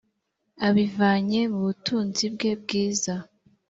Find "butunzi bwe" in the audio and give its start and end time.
1.65-2.51